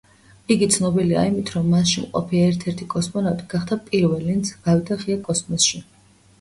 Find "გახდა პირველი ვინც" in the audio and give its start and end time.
3.55-4.53